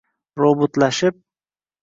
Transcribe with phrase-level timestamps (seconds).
[0.41, 1.15] Роботлашиб